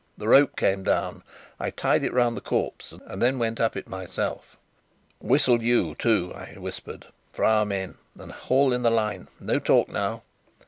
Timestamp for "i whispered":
6.33-7.05